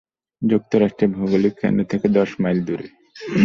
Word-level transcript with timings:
যুক্তরাষ্ট্রের 0.41 1.09
ভৌগোলিক 1.09 1.53
কেন্দ্র 1.61 1.83
থেকে 1.91 2.07
দশ 2.17 2.29
মাইল 2.41 2.59
দূরে। 2.67 2.87